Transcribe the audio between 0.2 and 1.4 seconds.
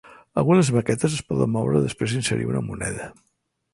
Algunes maquetes es